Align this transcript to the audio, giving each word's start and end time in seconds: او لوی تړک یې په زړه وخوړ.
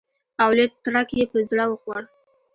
او 0.41 0.49
لوی 0.57 0.67
تړک 0.83 1.09
یې 1.19 1.25
په 1.31 1.39
زړه 1.49 1.63
وخوړ. 1.67 2.01